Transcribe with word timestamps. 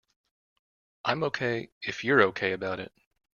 I'm 1.05 1.21
OK 1.21 1.69
if 1.83 2.03
you're 2.03 2.21
OK 2.23 2.53
about 2.53 2.79
it. 2.79 2.91